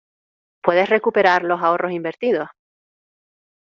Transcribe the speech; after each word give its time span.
¿Puedes 0.63 0.89
recuperar 0.89 1.43
los 1.43 1.61
ahorros 1.61 1.91
invertidos? 1.91 2.49